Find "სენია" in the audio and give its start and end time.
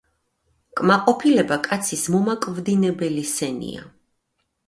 3.35-3.87